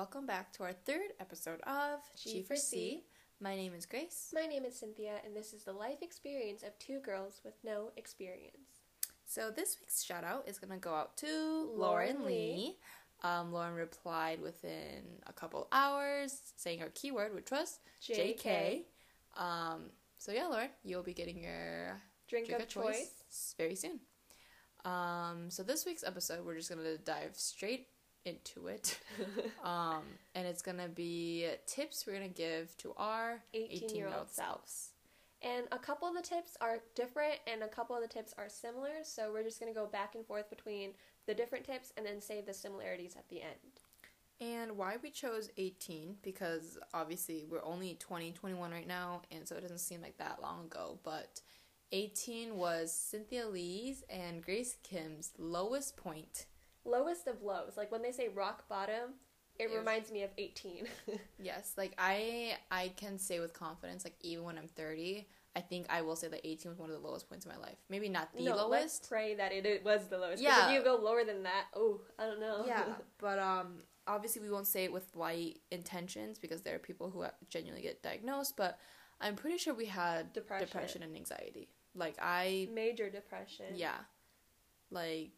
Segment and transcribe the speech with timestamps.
[0.00, 3.04] welcome back to our third episode of G for C.
[3.38, 4.30] My name is Grace.
[4.32, 7.90] My name is Cynthia, and this is the life experience of two girls with no
[7.98, 8.80] experience.
[9.26, 12.32] So this week's shout out is going to go out to Lauren Lee.
[12.32, 12.76] Lee.
[13.22, 18.84] Um, Lauren replied within a couple hours saying her keyword, which was JK.
[19.36, 23.10] Um, so yeah, Lauren, you'll be getting your Drink, drink of choice.
[23.28, 24.00] s- very soon.
[24.82, 27.88] Um, so this week's episode, we're just gonna dive straight
[28.24, 28.98] into it,
[29.64, 30.02] um,
[30.34, 34.90] and it's gonna be tips we're gonna give to our 18 year 18-year-old old selves.
[35.42, 38.48] And a couple of the tips are different, and a couple of the tips are
[38.48, 40.90] similar, so we're just going to go back and forth between
[41.26, 43.80] the different tips and then save the similarities at the end.
[44.40, 49.56] And why we chose 18 because obviously we're only 20, 21 right now, and so
[49.56, 50.98] it doesn't seem like that long ago.
[51.04, 51.40] But
[51.92, 56.46] 18 was Cynthia Lee's and Grace Kim's lowest point.
[56.84, 57.76] Lowest of lows.
[57.76, 59.14] Like when they say rock bottom,
[59.58, 60.88] it It was- reminds me of 18.
[61.38, 65.86] Yes, like I I can say with confidence, like even when I'm 30, I think
[65.90, 67.76] I will say that 18 was one of the lowest points in my life.
[67.88, 69.08] Maybe not the no, let's lowest.
[69.08, 70.42] pray that it, it was the lowest.
[70.42, 70.68] Yeah.
[70.68, 72.64] If you go lower than that, oh, I don't know.
[72.66, 72.84] Yeah,
[73.18, 77.24] but um, obviously we won't say it with light intentions because there are people who
[77.48, 78.56] genuinely get diagnosed.
[78.56, 78.78] But
[79.20, 80.66] I'm pretty sure we had Depression.
[80.68, 81.68] depression and anxiety.
[81.94, 83.66] Like I Major depression.
[83.74, 83.96] Yeah.
[84.90, 85.32] Like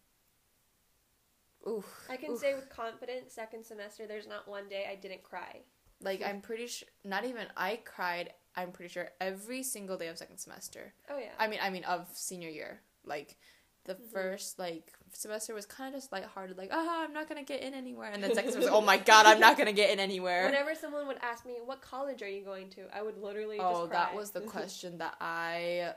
[1.68, 2.06] oof.
[2.10, 2.38] I can oof.
[2.40, 5.60] say with confidence, second semester, there's not one day I didn't cry.
[6.00, 10.18] like I'm pretty sure not even I cried, I'm pretty sure every single day of
[10.18, 10.94] second semester.
[11.08, 11.30] Oh yeah.
[11.38, 12.80] I mean I mean of senior year.
[13.04, 13.36] Like
[13.84, 14.10] the Mhm.
[14.12, 17.74] first like semester was kind of just lighthearted, like, ah, I'm not gonna get in
[17.74, 18.10] anywhere.
[18.12, 20.44] And then second semester, oh my god, I'm not gonna get in anywhere.
[20.46, 23.70] Whenever someone would ask me, "What college are you going to?" I would literally oh,
[23.70, 23.98] just cry.
[24.04, 25.94] that was the question that I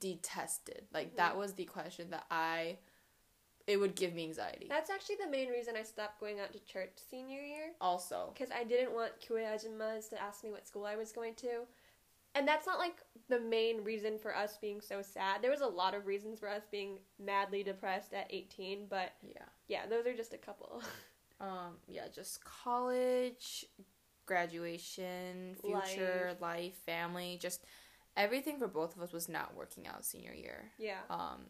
[0.00, 0.86] detested.
[0.92, 1.16] Like Mhm.
[1.16, 2.78] that was the question that I
[3.66, 4.66] it would give me anxiety.
[4.68, 8.32] That's actually the main reason I stopped going out to church senior year also.
[8.34, 11.60] because I didn't want kuyajimas to ask me what school I was going to.
[12.36, 12.96] And that's not like
[13.28, 15.40] the main reason for us being so sad.
[15.40, 19.44] There was a lot of reasons for us being madly depressed at 18, but Yeah.
[19.68, 20.82] yeah, those are just a couple.
[21.40, 23.66] Um, yeah, just college,
[24.24, 26.74] graduation, future, life.
[26.86, 27.64] family, just
[28.16, 30.70] everything for both of us was not working out senior year.
[30.78, 31.00] yeah.
[31.10, 31.44] Um,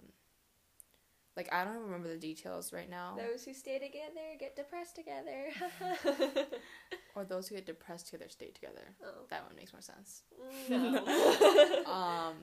[1.36, 5.46] like I don't remember the details right now, Those who stay together get depressed together.
[7.14, 8.94] or those who get depressed together stay together.
[9.04, 9.26] oh.
[9.30, 10.22] That one makes more sense.
[10.68, 11.04] No.
[11.86, 12.34] Um,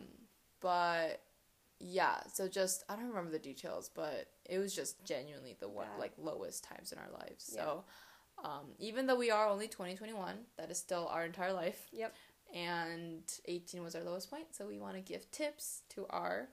[0.61, 1.21] but
[1.79, 5.87] yeah, so just I don't remember the details, but it was just genuinely the one
[5.87, 5.99] Bad.
[5.99, 7.51] like lowest times in our lives.
[7.55, 7.63] Yeah.
[7.63, 7.83] So,
[8.43, 11.87] um, even though we are only twenty twenty one, that is still our entire life.
[11.91, 12.13] Yep.
[12.53, 16.49] And eighteen was our lowest point, so we want to give tips to our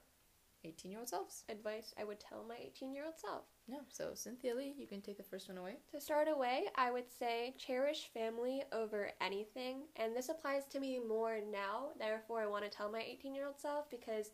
[0.69, 1.45] eighteen year old selves.
[1.49, 3.45] Advice I would tell my 18 year old self.
[3.67, 3.79] Yeah.
[3.89, 5.77] So Cynthia Lee, you can take the first one away.
[5.93, 9.83] To start away, I would say cherish family over anything.
[9.97, 11.89] And this applies to me more now.
[11.99, 14.31] Therefore, I want to tell my 18 year old self because,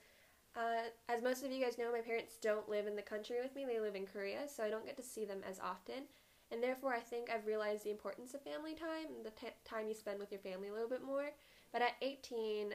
[0.56, 3.54] uh, as most of you guys know, my parents don't live in the country with
[3.54, 3.64] me.
[3.64, 6.04] They live in Korea, so I don't get to see them as often.
[6.50, 9.88] And therefore, I think I've realized the importance of family time and the t- time
[9.88, 11.30] you spend with your family a little bit more.
[11.72, 12.74] But at 18,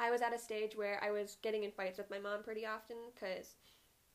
[0.00, 2.66] I was at a stage where I was getting in fights with my mom pretty
[2.66, 3.54] often because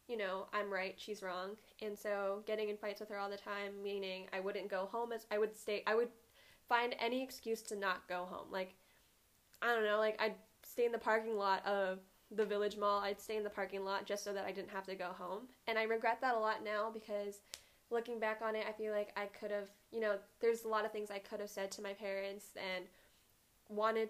[0.08, 1.52] you know, I'm right, she's wrong.
[1.82, 5.12] And so getting in fights with her all the time, meaning I wouldn't go home
[5.12, 6.10] as I would stay I would
[6.68, 8.48] find any excuse to not go home.
[8.52, 8.76] Like
[9.62, 12.00] I don't know, like I'd stay in the parking lot of
[12.32, 13.00] the village mall.
[13.00, 15.44] I'd stay in the parking lot just so that I didn't have to go home.
[15.68, 17.40] And I regret that a lot now because
[17.92, 20.86] looking back on it, I feel like I could have, you know, there's a lot
[20.86, 22.86] of things I could have said to my parents and
[23.70, 24.10] wanted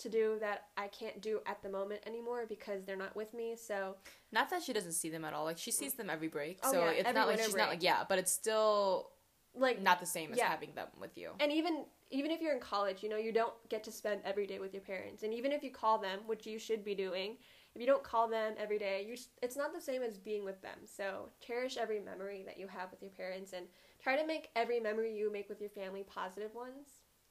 [0.00, 3.56] to do that I can't do at the moment anymore because they're not with me.
[3.56, 3.96] So
[4.32, 5.44] Not that she doesn't see them at all.
[5.44, 7.82] Like she sees them every break, Oh, so yeah, it's not like she's not like
[7.82, 9.10] yeah, but it's still
[9.54, 10.48] like not the same as Yeah.
[10.48, 11.30] having them with you.
[11.40, 14.46] and even even if you're in college you know you don't get to spend every
[14.46, 17.36] day with your parents and even if you call them which you should be doing
[17.74, 20.60] if you don't call them every day you it's not the same as being with
[20.62, 23.66] them so cherish every memory that you have with your parents and
[24.00, 26.86] try to make every memory you make with your family positive ones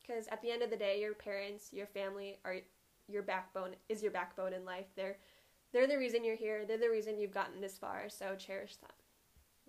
[0.09, 2.57] because at the end of the day your parents your family are
[3.07, 4.85] your backbone is your backbone in life.
[4.95, 5.17] They're
[5.71, 6.65] they're the reason you're here.
[6.65, 8.09] They're the reason you've gotten this far.
[8.09, 8.91] So cherish them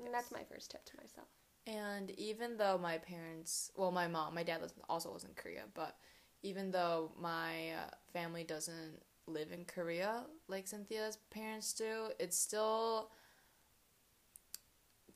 [0.04, 1.28] and that's my first tip to myself.
[1.66, 5.96] And even though my parents, well, my mom, my dad also lives in Korea, but
[6.42, 13.10] even though my uh, family doesn't live in Korea like Cynthia's parents do, it's still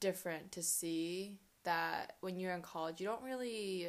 [0.01, 3.89] different to see that when you're in college, you don't really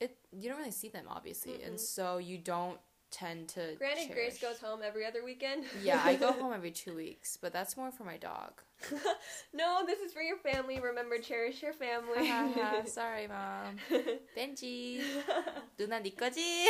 [0.00, 1.80] it you don't really see them obviously, and Mm-mm.
[1.80, 2.78] so you don't
[3.10, 3.74] tend to.
[3.78, 4.40] Granted, Grace cherish.
[4.40, 5.64] goes home every other weekend.
[5.82, 8.52] yeah, I go home every two weeks, but that's more for my dog.
[9.54, 10.78] no, this is for your family.
[10.78, 12.28] Remember, cherish your family.
[12.86, 13.78] Sorry, mom.
[14.36, 15.00] Benji.
[15.78, 16.68] 누나 네 거지?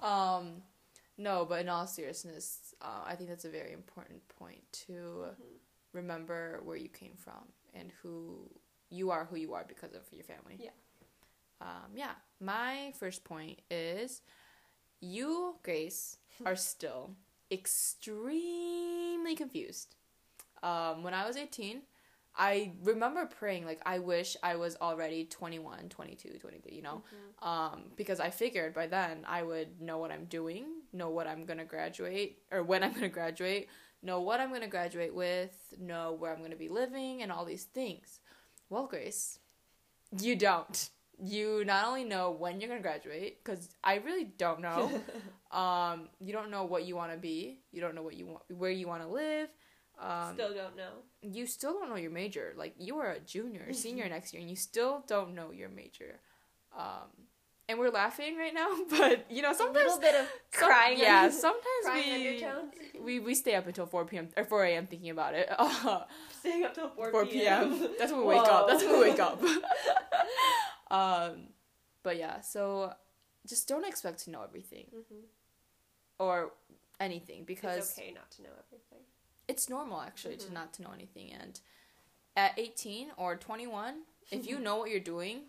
[0.00, 0.62] um,
[1.16, 4.92] no, but in all seriousness, uh, I think that's a very important point to
[5.38, 5.58] Mhm.
[5.92, 8.50] remember where you came from and who
[8.90, 10.56] you are, who you are because of your family.
[10.58, 10.70] Yeah.
[11.63, 12.11] Um, yeah.
[12.39, 14.21] My first point is
[14.99, 17.15] you, Grace, are still
[17.51, 19.95] extremely confused.
[20.61, 21.81] Um, when I was 18,
[22.35, 27.03] I remember praying, like, I wish I was already 21, 22, 23, you know?
[27.13, 27.47] Mhm.
[27.47, 31.45] um, because I figured by then I would know what I'm doing, know what I'm
[31.45, 33.69] gonna graduate, or when I'm gonna graduate,
[34.01, 37.65] know what I'm gonna graduate with, know where I'm gonna be living, and all these
[37.65, 38.19] things.
[38.69, 39.39] Well, Grace,
[40.19, 40.89] you don't.
[41.21, 44.91] You not only know when you're gonna graduate, because I really don't know.
[45.51, 47.59] um, you don't know what you want to be.
[47.71, 49.49] You don't know what you want, where you want to live.
[50.01, 50.89] Um, Still don't know.
[51.21, 52.53] you still don't know your major.
[52.57, 56.19] Like you are a junior, senior next year, and you still don't know your major.
[56.77, 57.09] Um,
[57.69, 60.99] and we're laughing right now, but you know sometimes a little bit of some- crying.
[60.99, 62.41] yeah, sometimes crying
[62.95, 64.29] we, we we stay up until four p.m.
[64.35, 64.87] or four a.m.
[64.87, 65.47] thinking about it.
[65.57, 66.01] Uh,
[66.39, 67.87] Staying up till 4, 4 p.m.
[67.97, 68.67] That's when we wake up.
[68.67, 69.41] That's when we wake up.
[70.93, 71.47] Um,
[72.03, 72.93] but yeah, so
[73.47, 75.19] just don't expect to know everything hmm
[76.19, 76.53] or
[76.99, 78.99] anything because it's okay not to know everything.
[79.47, 80.45] it's normal actually Mhm.
[80.47, 81.59] to not to know anything and
[82.37, 85.41] at 18 or 21 if you know what you're doing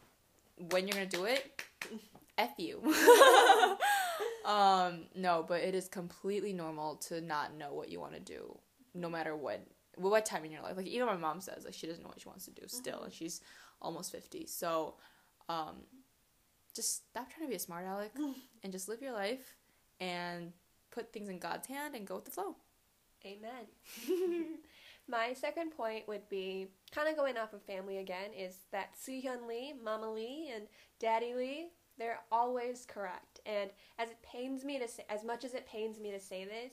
[0.71, 1.63] when you're gonna do it
[2.39, 2.81] f you
[4.45, 8.59] um no but it is completely normal to not know what you want to do
[8.95, 9.61] no matter what
[9.97, 12.09] well, what time in your life like even my mom says like she doesn't know
[12.09, 13.05] what she wants to do still Mhm.
[13.05, 13.41] and she's
[13.81, 14.95] almost 50 so
[15.49, 15.77] um
[16.75, 18.13] just stop trying to be a smart aleck
[18.63, 19.57] and just live your life
[20.01, 20.53] and
[20.91, 22.57] put things in god's hand and go with the flow
[23.27, 23.67] Amen.
[25.09, 29.47] My second point would be kind of going off of family again is that Soohyun
[29.47, 30.67] Lee, Mama Lee, and
[30.99, 31.69] Daddy Lee,
[31.99, 33.41] they're always correct.
[33.45, 36.45] And as it pains me to say, as much as it pains me to say
[36.45, 36.73] this,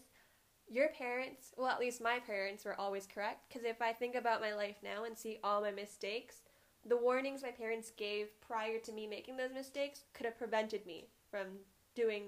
[0.68, 3.50] your parents, well, at least my parents, were always correct.
[3.50, 6.38] Because if I think about my life now and see all my mistakes,
[6.86, 11.06] the warnings my parents gave prior to me making those mistakes could have prevented me
[11.30, 11.48] from
[11.96, 12.24] doing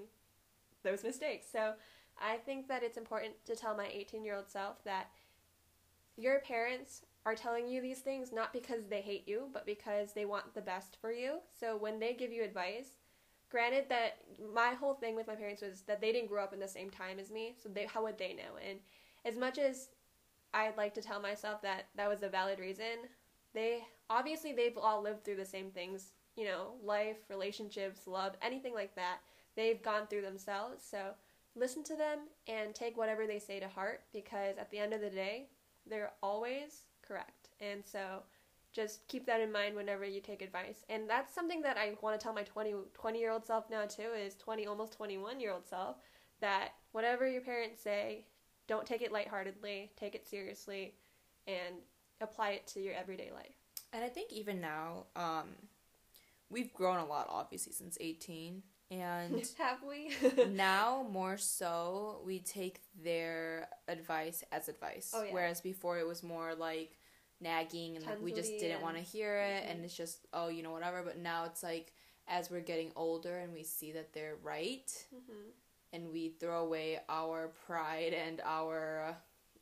[0.82, 1.46] those mistakes.
[1.50, 1.72] So
[2.20, 5.08] I think that it's important to tell my 18 year old self that
[6.16, 10.24] your parents are telling you these things not because they hate you, but because they
[10.24, 11.38] want the best for you.
[11.58, 12.98] So when they give you advice,
[13.50, 14.18] granted that
[14.54, 16.90] my whole thing with my parents was that they didn't grow up in the same
[16.90, 18.58] time as me, so they how would they know?
[18.68, 18.78] And
[19.24, 19.88] as much as
[20.52, 23.08] I'd like to tell myself that that was a valid reason,
[23.54, 28.74] they obviously they've all lived through the same things, you know, life, relationships, love, anything
[28.74, 29.18] like that.
[29.56, 31.12] They've gone through themselves, so
[31.54, 35.00] listen to them and take whatever they say to heart because at the end of
[35.00, 35.48] the day,
[35.88, 37.50] they're always correct.
[37.60, 38.22] And so
[38.72, 40.84] just keep that in mind whenever you take advice.
[40.88, 43.84] And that's something that I want to tell my 20, 20 year old self now
[43.86, 45.96] too is 20 almost 21 year old self
[46.40, 48.26] that whatever your parents say,
[48.66, 50.94] don't take it lightheartedly, take it seriously
[51.46, 51.76] and
[52.20, 53.63] apply it to your everyday life.
[53.94, 55.50] And I think even now, um,
[56.50, 58.62] we've grown a lot, obviously, since 18.
[58.90, 60.10] And Have we?
[60.50, 65.12] now, more so, we take their advice as advice.
[65.14, 65.32] Oh, yeah.
[65.32, 66.98] Whereas before, it was more like
[67.40, 69.64] nagging and like we just didn't want to hear it.
[69.64, 69.70] Mhm.
[69.70, 71.02] And it's just, oh, you know, whatever.
[71.02, 71.92] But now it's like,
[72.26, 75.50] as we're getting older and we see that they're right, hmm
[75.92, 79.14] and we throw away our pride and our uh,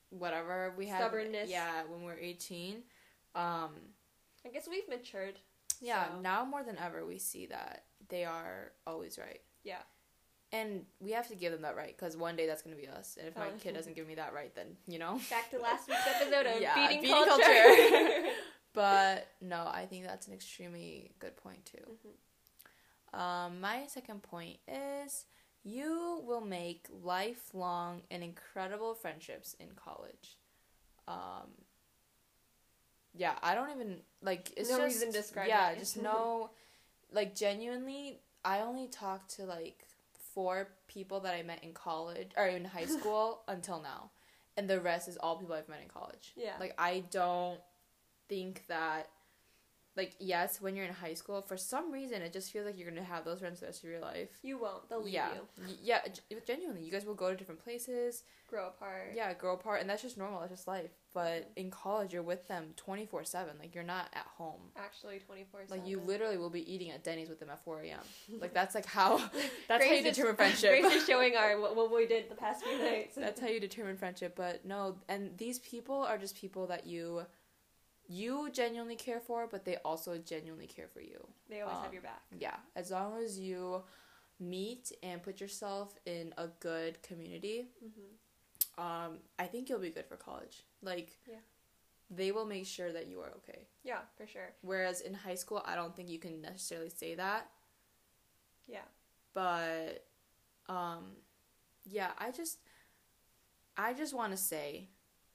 [0.09, 1.01] whatever we had.
[1.01, 1.51] Stubbornness.
[1.51, 2.83] Yeah, when we're 18.
[3.35, 3.73] Um,
[4.45, 5.39] I guess we've matured.
[5.81, 9.41] Yeah, So- now more than ever, we see that they are always right.
[9.65, 9.83] Yeah.
[10.53, 12.87] And we have to give them that right because one day that's going to be
[12.87, 13.17] us.
[13.19, 15.19] And if my kid doesn't give me that right, then, you know?
[15.31, 17.43] Back to last week's episode of Yeah, beating, beating culture.
[17.45, 18.29] culture.
[18.75, 21.99] But no, I think that's an extremely good point, too.
[23.15, 23.19] Mhm.
[23.19, 25.27] Um, my second point is
[25.63, 30.39] you will make lifelong and incredible friendships in college.
[31.07, 31.51] Um,
[33.15, 34.53] yeah, I don't even like.
[34.57, 35.79] It's No just, reason to describe Yeah, it.
[35.79, 36.51] just no.
[37.13, 39.85] Like genuinely, I only talked to like
[40.35, 44.11] four people that I met in college or in high school until now,
[44.57, 46.33] and the rest is all people I've met in college.
[46.37, 46.53] Yeah.
[46.59, 47.61] Like I don't
[48.29, 49.09] think that
[49.95, 52.89] like yes, when you're in high school, for some reason it just feels like you're
[52.89, 54.31] gonna have those friends the rest of your life.
[54.43, 54.89] You won't.
[54.89, 55.65] They'll leave yeah, you.
[55.83, 58.25] Yeah, g- genuinely, you guys will go to different places.
[58.49, 59.13] Grow apart.
[59.15, 60.41] Yeah, grow apart, and that's just normal.
[60.41, 60.93] That's just life.
[61.15, 63.55] But in college, you're with them twenty four seven.
[63.59, 64.61] Like you're not at home.
[64.77, 65.79] Actually, twenty four seven.
[65.79, 68.01] Like you literally will be eating at Denny's with them at four a.m.
[68.41, 69.19] Like that's like how
[69.69, 70.71] that's how you Grace is- determine friendship.
[70.81, 73.15] Grace is showing our what, what we did the past few nights.
[73.15, 74.35] That's how you determine friendship.
[74.37, 77.23] But no, and these people are just people that you
[78.09, 81.27] you genuinely care for, but they also genuinely care for you.
[81.49, 82.23] they always um, have your back.
[82.39, 83.83] Yeah, as long as you
[84.41, 88.01] meet and put yourself in a good community, hmm
[88.79, 90.65] um, I think you'll be good for college.
[90.83, 91.37] Like, Yeah.
[92.11, 93.67] they will make sure that you are okay.
[93.85, 94.53] Yeah, for sure.
[94.63, 97.51] Whereas in high school, I don't think you can necessarily say that.
[98.67, 98.85] Yeah.
[99.35, 100.07] But,
[100.69, 101.17] um,
[101.85, 102.59] yeah, I just,
[103.77, 104.89] I just want to say,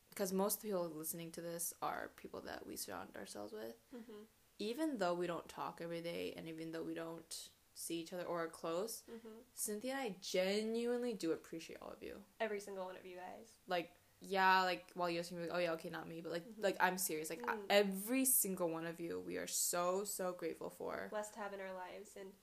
[0.10, 3.76] because most people listening to this are people that we surround ourselves with.
[3.92, 4.24] hmm
[4.60, 8.24] Even though we don't talk every day, and even though we don't see each other
[8.24, 12.18] or are close, hmm Cynthia and I genuinely do appreciate all of you.
[12.40, 13.48] Every single one of you guys.
[13.68, 16.64] Like, yeah, like while you're saying, like, oh yeah, okay, not me, but like, Mhm.
[16.64, 17.30] like I'm serious.
[17.30, 17.66] Like Mm.
[17.70, 21.08] every single one of you, we are so so grateful for.
[21.10, 22.34] Blessed to have in our lives, and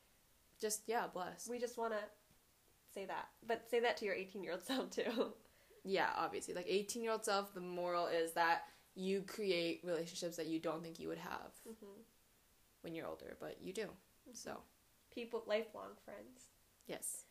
[0.60, 1.48] Just yeah, blessed.
[1.48, 2.00] we just want to
[2.92, 3.28] say that.
[3.46, 5.34] But say that to your eighteen year old self too.
[5.84, 7.52] Yeah, obviously, like 18 year old self.
[7.52, 8.62] The moral is that
[8.94, 12.00] you create relationships that you don't think you would have hmm
[12.82, 13.88] when you're older, but you do.
[14.32, 14.62] So
[15.14, 16.48] People, lifelong friends.
[16.86, 17.24] yes,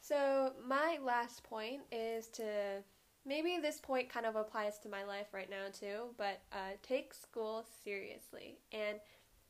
[0.00, 2.82] So my last point is to
[3.26, 7.12] maybe this point kind of applies to my life right now too, but uh, take
[7.12, 8.58] school seriously.
[8.72, 8.98] And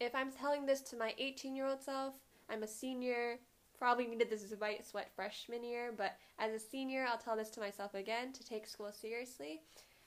[0.00, 2.14] if I'm telling this to my 18 year old self,
[2.50, 3.38] I'm a senior.
[3.78, 7.60] Probably needed this white sweat freshman year, but as a senior, I'll tell this to
[7.60, 9.60] myself again to take school seriously.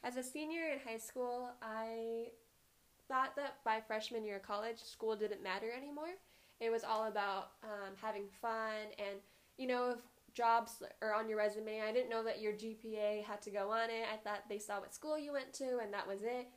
[0.04, 2.28] As a senior in high school, I
[3.08, 6.16] thought that by freshman year of college, school didn't matter anymore.
[6.62, 9.20] It was all about um, having fun and
[9.58, 10.00] you know, if
[10.34, 13.89] jobs are on your resume, I didn't know that your GPA had to go on
[13.89, 14.06] it.
[14.12, 16.48] I thought they saw what school you went to and that was it.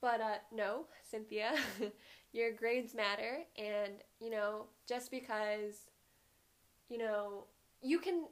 [0.00, 1.54] But uh, no, Cynthia,
[2.32, 3.38] your grades matter.
[3.56, 5.88] And, you know, just because,
[6.88, 7.44] you know,
[7.82, 8.24] you can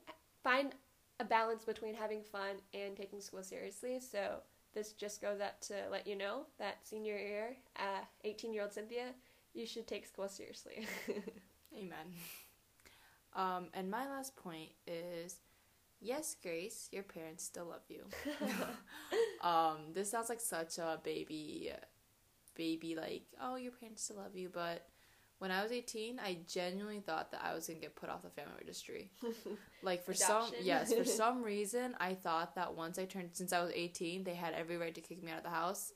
[0.42, 0.74] find
[1.20, 4.00] a balance between having fun and taking school seriously.
[4.00, 4.40] So
[4.74, 7.56] this just goes out to let you know that senior year,
[8.24, 9.14] 18 uh, year old Cynthia,
[9.58, 10.86] you should take school seriously.
[11.76, 12.06] amen.
[13.34, 15.40] Um, and my last point is,
[16.00, 18.04] yes, Grace, your parents still love you.
[19.46, 21.72] um, this sounds like such a baby,
[22.54, 24.86] baby like, oh, your parents still love you, but
[25.38, 28.30] when I was 18, I genuinely thought that I was gonna get put off the
[28.30, 29.10] family registry.
[29.80, 33.60] Like for some, yes, for some reason, I thought that once I turned, since I
[33.62, 35.92] was 18, they had every right to kick me out of the house,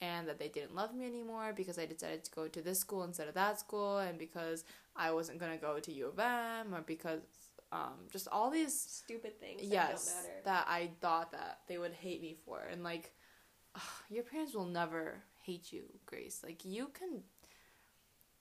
[0.00, 3.02] and that they didn't love me anymore because I decided to go to this school
[3.02, 4.62] instead of that school, and because
[4.94, 7.20] I wasn't gonna go to U of M, or because
[7.72, 10.42] um, just all these Stupid things that yes don't matter.
[10.44, 13.12] that I thought that they would hate me for, and like,
[13.74, 16.42] ugh, your parents will never hate you, Grace.
[16.44, 17.22] Like you can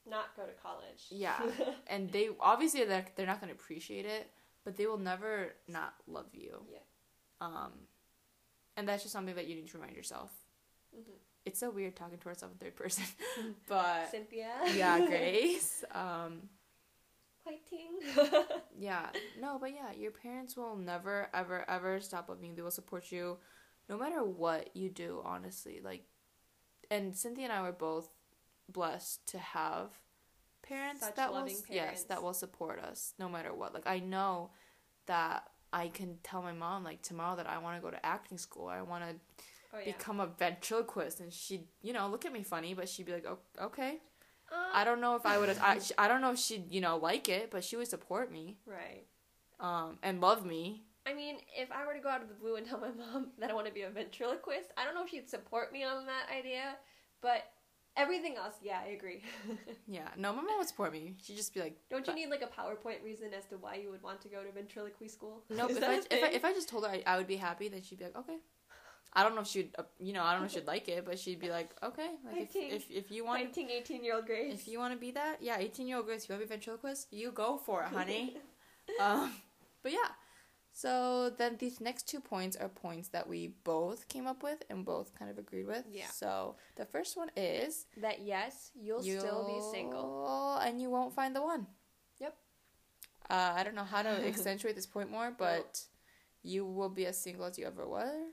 [0.09, 1.05] not go to college.
[1.09, 1.39] Yeah.
[1.87, 4.29] and they obviously they're, they're not going to appreciate it
[4.63, 6.79] but they will never not love you Yeah.
[7.41, 7.71] um
[8.77, 10.31] and that's just something that you need to remind yourself
[10.95, 11.13] Mhm.
[11.45, 13.03] it's so weird talking to ourselves in third person
[13.67, 14.53] but Cynthia.
[14.75, 16.49] yeah grace um
[17.43, 17.99] Fighting.
[18.79, 19.07] yeah
[19.39, 23.11] no but yeah your parents will never ever ever stop loving you they will support
[23.11, 23.37] you
[23.87, 26.05] no matter what you do honestly like
[26.89, 28.09] and cynthia and i were both
[28.69, 29.89] blessed to have
[30.63, 33.73] parents Such that will loving yes that will support us no matter what.
[33.73, 34.51] Like i know
[35.05, 38.37] that i can tell my mom like tomorrow that i want to go to acting
[38.37, 38.67] school.
[38.67, 39.15] I want to
[39.73, 39.91] oh yeah.
[39.91, 41.19] become a ventriloquist.
[41.19, 43.99] And she'd you know look at me funny but she'd be like oh, okay.
[44.51, 46.97] Uh, i don't know if i would I, I don't know if she'd you know
[46.97, 48.57] like it but she would support me.
[48.65, 49.05] Right.
[49.59, 50.83] um and love me.
[51.07, 53.27] I mean, if I were to go out of the blue and tell my mom
[53.39, 56.07] that I want to be a ventriloquist, I don't know if she'd support me on
[56.07, 56.77] that idea,
[57.21, 57.43] but
[57.97, 59.21] everything else, yeah, I agree.
[59.87, 61.13] Yeah, no, my mom would support me.
[61.23, 63.91] She'd just be like, don't you need like a PowerPoint reason as to why you
[63.91, 65.43] would want to go to ventriloquy school?
[65.49, 65.69] nope.
[65.69, 67.67] Is if that if I if I just told her I, I would be happy,
[67.67, 68.37] then she'd be like, okay.
[69.17, 71.05] I don't know if she'd, uh, you know, I don't know if she'd like it,
[71.05, 74.25] but she'd be like, okay, like if, if if you want, 19, 18 year old
[74.25, 74.53] Grace.
[74.53, 76.53] if you want to be that, yeah, eighteen year old Grace, you want to be
[76.53, 78.35] ventriloquist, you go for it, honey.
[78.99, 79.31] um,
[79.83, 80.09] but yeah.
[80.75, 84.83] So then these next two points are points that we both came up with and
[84.83, 85.85] both kind of agreed with.
[85.89, 86.07] Yeah.
[86.07, 90.59] So the first one is that yes, you'll, still be single.
[90.61, 91.65] And you won't find the one.
[92.19, 92.35] Yep.
[93.29, 95.81] Uh, I don't know how to accentuate this point more, but
[96.43, 98.25] you will be as single as you ever were.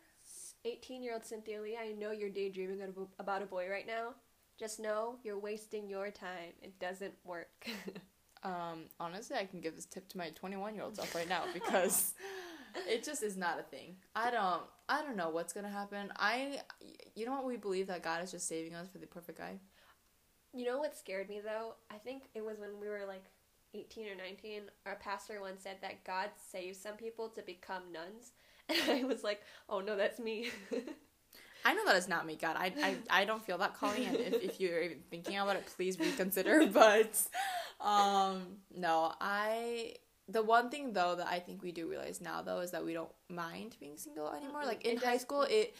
[0.64, 2.80] 18 year old Cynthia Lee, I know you're daydreaming
[3.20, 4.14] about a boy right now.
[4.58, 6.54] just know you're wasting your time.
[6.60, 7.68] It doesn't work.
[8.44, 11.44] Um, honestly, I can give this tip to my 21 year old self right now
[11.52, 12.14] because
[12.88, 13.96] it just is not a thing.
[14.16, 16.12] I don't, I don't know what's gonna happen.
[16.16, 16.60] I,
[17.14, 17.44] you know what?
[17.46, 19.58] We believe that God is just saving us for the perfect guy.
[20.52, 21.74] you know what scared me though?
[21.90, 23.24] I think it was when we were like
[23.74, 24.62] 18 or 19.
[24.86, 28.32] Our pastor once said that God saves some people to become nuns.
[28.68, 30.50] And I was like, oh no, that's me.
[31.64, 32.56] I know that it's not me, God.
[32.58, 35.64] I, I, I don't feel that calling, and if, if you're even thinking about it,
[35.76, 36.66] please reconsider.
[36.66, 37.20] But,
[37.82, 39.94] um, no, I.
[40.28, 42.92] The one thing though that I think we do realize now though is that we
[42.94, 44.62] don't mind being single anymore.
[44.62, 44.66] Mm-mm.
[44.66, 45.74] Like in It high does- school, it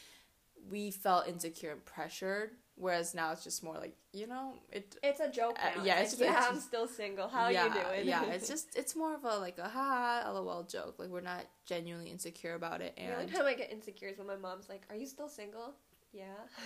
[0.71, 4.95] we felt insecure and pressured, whereas now it's just more like you know it.
[5.03, 5.85] it's a joke Uh, now.
[5.85, 7.29] yeah, yeah, it's just- yeah, it's I'm still single.
[7.29, 8.07] How yeah, you doing?
[8.09, 10.97] yeah, it's just it's more of a like a ha lol joke.
[10.99, 14.19] Like we're not genuinely insecure about it, And the only time I get insecure is
[14.19, 15.75] when my mom's like, "Are you still single?"
[16.13, 16.25] Yeah.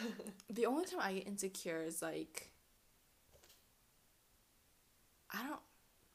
[0.51, 2.51] the only time I get insecure is like
[5.37, 5.61] I don't.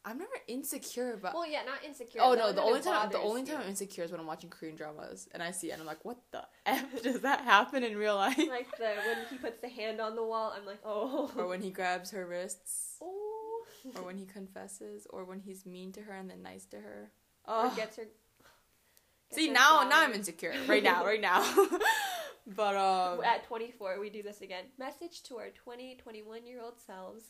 [0.03, 1.35] I'm never insecure about.
[1.35, 2.21] well, yeah, not insecure.
[2.23, 4.75] oh no, the only time the only time I'm insecure is when I'm watching Korean
[4.75, 7.95] dramas and I see it and I'm like, what the f does that happen in
[7.95, 8.37] real life?
[8.37, 11.31] like the when he puts the hand on the wall, I'm like, oh.
[11.37, 13.63] or when he grabs her wrists, oh.
[13.95, 17.11] or when he confesses, or when he's mean to her and then nice to her.
[17.45, 18.05] Or Oh, gets her.
[18.05, 21.43] gets see her now now I'm insecure right now right now.
[22.47, 24.63] but um, At 24, we do this again.
[24.79, 27.25] Message to our 20, 21 year old selves.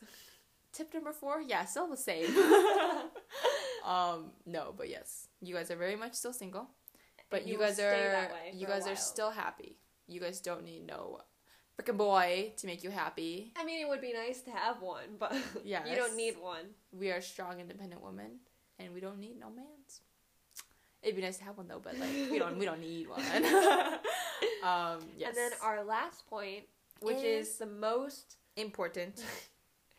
[0.74, 2.26] Tip number four, yeah, still the same.
[3.86, 6.70] um, no, but yes, you guys are very much still single,
[7.30, 9.78] but And you, guys are you guys are still happy.
[10.08, 11.20] You guys don't need no
[11.80, 13.54] freaking boy to make you happy.
[13.56, 15.88] I mean, it would be nice to have one, but Yes.
[15.90, 16.66] you don't need one.
[16.92, 18.40] We are strong, independent women,
[18.80, 20.02] and we don't need no man's.
[21.02, 23.22] It'd be nice to have one though, but like we don't we don't need one.
[24.64, 25.30] um, yes.
[25.30, 26.64] And then our last point,
[27.00, 29.24] which is, Is- the most important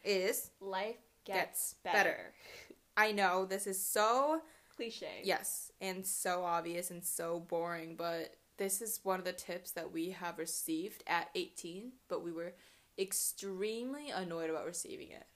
[0.05, 1.99] is life gets, Gets better.
[1.99, 2.35] better.
[2.97, 4.43] I know this is so
[4.77, 5.21] Cliche.
[5.23, 9.93] Yes, and so obvious and so boring, but this is one of the tips that
[9.93, 12.55] we have received at 18, but we were
[12.99, 15.27] extremely annoyed about receiving it.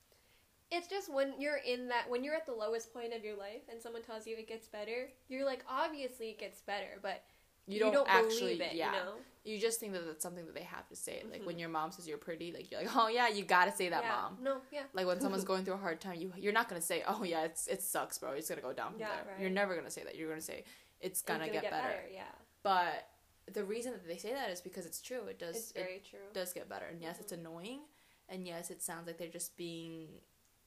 [0.70, 3.62] It's just when you're in that, when you're at the lowest point of your life
[3.70, 7.22] and someone tells you it gets better, you're like, obviously it gets better, but
[7.66, 8.86] You don't, actually, believe it, yeah.
[8.92, 9.12] you know?
[9.44, 11.22] You just think that that's something that they have to say.
[11.30, 11.46] Like Mhm.
[11.46, 14.02] when your mom says you're pretty, like you're like, oh yeah, you gotta say that,
[14.02, 14.10] yeah.
[14.10, 14.38] mom.
[14.42, 14.82] No, yeah.
[14.92, 17.44] Like when someone's going through a hard time, you you're not gonna say, oh yeah,
[17.44, 18.32] it's it sucks, bro.
[18.32, 19.32] It's gonna go down from Yeah, there.
[19.32, 19.40] right.
[19.40, 20.16] You're never gonna say that.
[20.16, 20.64] You're gonna say
[21.00, 22.02] it's It's gonna, get, better.
[22.12, 22.22] Yeah.
[22.64, 23.08] But
[23.52, 25.26] the reason that they say that is because it's true.
[25.26, 25.54] It does.
[25.56, 26.18] It's it very true.
[26.32, 26.86] does get better.
[26.86, 27.82] And yes, it's annoying.
[28.28, 30.08] And yes, it sounds like they're just being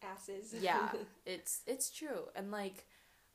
[0.01, 0.53] Asses.
[0.61, 0.89] yeah.
[1.25, 2.29] it's it's true.
[2.35, 2.85] And like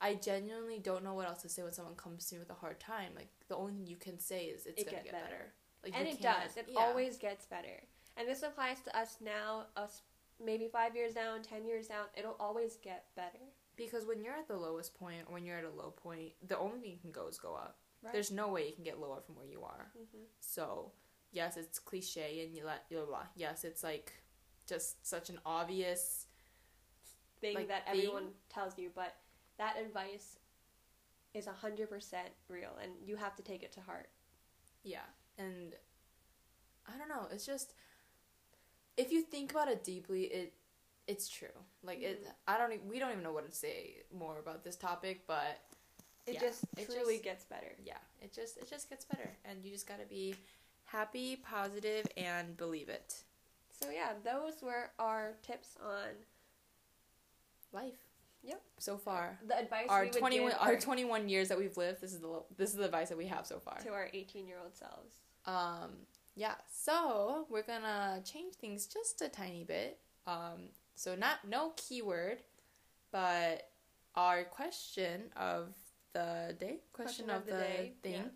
[0.01, 2.55] I genuinely don't know what else to say when someone comes to me with a
[2.55, 3.13] hard time.
[3.17, 5.25] Like the only thing you can say is it's It gonna get better.
[5.25, 5.53] better.
[5.83, 6.57] Like and it does.
[6.57, 6.81] It yeah.
[6.81, 7.83] always gets better.
[8.17, 10.03] And this applies to us now, us
[10.45, 12.07] maybe five years down, ten years down.
[12.17, 13.39] It'll always get better.
[13.77, 16.57] because when you're at the lowest point or when you're at a low point, the
[16.59, 17.79] only thing you can go is go up.
[18.03, 18.13] Right.
[18.13, 19.91] There's no way you can get lower from where you are.
[19.97, 20.93] hmm So,
[21.33, 23.27] yes, it's cliche and you let blah, blah.
[23.35, 24.13] Yes, it's like
[24.67, 26.27] just such an obvious
[27.41, 27.99] Thing Like, that thing?
[27.99, 29.15] everyone tells you, but
[29.59, 30.39] that advice
[31.35, 34.09] is hundred percent real, and you have to take it to heart.
[34.83, 35.07] Yeah,
[35.39, 35.75] and
[36.87, 37.27] I don't know.
[37.31, 37.75] It's just
[38.97, 40.53] if you think about it deeply, it
[41.07, 41.49] it's true.
[41.83, 42.33] Like it, Mhm.
[42.49, 42.85] I don't.
[42.87, 45.59] We don't even know what to say more about this topic, but
[46.27, 47.77] It Yeah, just it truly just- gets better.
[47.85, 50.35] yeah, it just it just gets better, and you just gotta be
[50.85, 53.25] happy, positive, and believe it.
[53.71, 56.25] So yeah, those were our tips on
[57.73, 58.14] Life.
[58.45, 58.63] Yep.
[58.79, 61.77] So far, the advice our we would twenty one our twenty one years that we've
[61.77, 62.01] lived.
[62.01, 63.79] This is the this is the advice that we have so far.
[63.81, 65.17] to our eighteen-year-old selves.
[65.47, 65.91] Um,
[66.35, 69.99] yeah, so we're gonna change things just a tiny bit.
[70.27, 72.43] Um, so not no keyword,
[73.13, 73.69] but
[74.15, 75.75] our question of
[76.13, 78.31] the day, question, of, the, thing,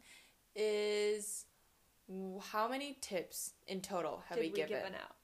[0.56, 1.44] is
[2.50, 4.78] how many tips in total have Did we, we given?
[4.78, 5.14] given out?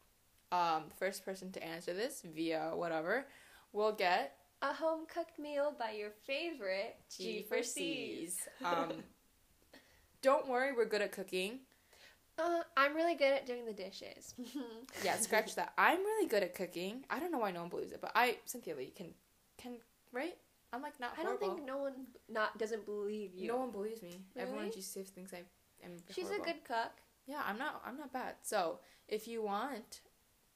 [0.52, 3.26] Um, first person to answer this via whatever
[3.72, 8.38] will get A home cooked meal by your favorite G for C's.
[8.64, 8.92] Um,
[10.22, 11.58] don't worry, we're good at cooking.
[12.38, 14.34] Uh, I'm really good at doing the dishes.
[15.04, 15.74] Yeah, scratch that.
[15.76, 17.04] I'm really good at cooking.
[17.10, 19.08] I don't know why no one believes it, but I, Cynthia Lee, can,
[19.58, 19.76] can,
[20.12, 20.34] right?
[20.72, 21.92] I'm like not I don't think no one
[22.30, 23.48] not doesn't believe you.
[23.48, 24.22] no one believes me.
[24.34, 24.74] Everyone Really?
[24.76, 25.42] just says thinks I
[25.84, 25.92] am.
[26.10, 26.42] She's horrible.
[26.42, 26.92] a good cook.
[27.26, 27.82] Yeah, I'm not.
[27.86, 28.36] I'm not bad.
[28.42, 30.00] So if you want,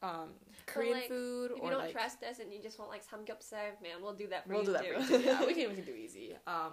[0.02, 0.28] um,
[0.66, 3.02] Korean like, food If or you don't like, trust us and you just want like
[3.04, 5.02] samgyeopsal, man, we'll do that for we'll you do that too.
[5.02, 5.18] for you.
[5.18, 5.24] too.
[5.24, 6.36] Yeah, we can we can do easy.
[6.46, 6.72] Um,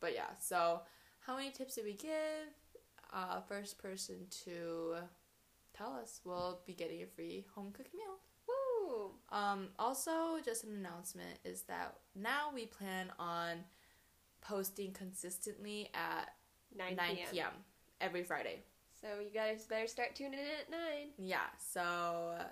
[0.00, 0.30] but yeah.
[0.38, 0.80] So
[1.20, 2.10] how many tips did we give?
[3.12, 4.96] Uh, first person to
[5.76, 6.20] tell us.
[6.24, 8.18] We'll be getting a free home cooked meal.
[8.48, 9.10] Woo!
[9.30, 13.64] Um, also, just an announcement is that now we plan on
[14.42, 16.30] posting consistently at
[16.76, 17.26] 9, 9 p.m.
[17.32, 17.50] p.m.
[18.00, 18.62] every Friday.
[19.00, 20.80] So you guys better start tuning in at 9.
[21.18, 21.80] Yeah, so
[22.38, 22.44] uh,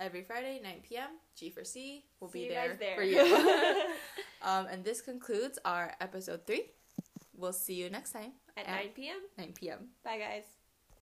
[0.00, 2.96] every Friday, 9 p.m., G for C will See be there, there.
[2.96, 3.20] for you.
[4.42, 6.70] um, and this concludes our episode three.
[7.36, 9.20] We'll see you next time at At- 9 p.m.
[9.38, 9.78] 9 p.m.
[10.04, 10.44] Bye, guys.